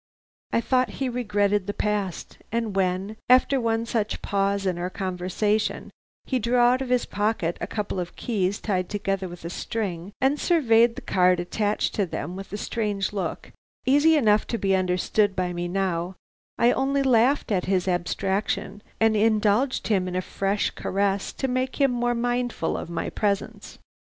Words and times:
I 0.51 0.61
thought 0.61 0.89
he 0.97 1.09
regretted 1.09 1.67
the 1.67 1.75
past, 1.75 2.39
and 2.51 2.75
when, 2.75 3.17
after 3.29 3.61
one 3.61 3.85
such 3.85 4.23
pause 4.23 4.65
in 4.65 4.79
our 4.79 4.89
conversation, 4.89 5.91
he 6.25 6.39
drew 6.39 6.55
out 6.55 6.81
of 6.81 6.89
his 6.89 7.05
pocket 7.05 7.55
a 7.61 7.67
couple 7.67 7.99
of 7.99 8.15
keys 8.15 8.59
tied 8.59 8.89
together 8.89 9.27
with 9.29 9.45
a 9.45 9.49
string, 9.51 10.11
and 10.19 10.39
surveyed 10.39 10.95
the 10.95 11.03
card 11.03 11.39
attached 11.39 11.93
to 11.93 12.07
them 12.07 12.35
with 12.35 12.51
a 12.51 12.57
strange 12.57 13.13
look, 13.13 13.51
easily 13.85 14.15
enough 14.15 14.47
to 14.47 14.57
be 14.57 14.75
understood 14.75 15.35
by 15.35 15.53
me 15.53 15.67
now, 15.67 16.15
I 16.57 16.71
only 16.71 17.03
laughed 17.03 17.51
at 17.51 17.65
his 17.65 17.87
abstraction, 17.87 18.81
and 18.99 19.15
indulged 19.15 19.91
in 19.91 20.15
a 20.15 20.21
fresh 20.23 20.71
caress 20.71 21.31
to 21.33 21.47
make 21.47 21.79
him 21.79 21.91
more 21.91 22.15
mindful 22.15 22.75
of 22.75 22.89
my 22.89 23.11
presence. 23.11 23.77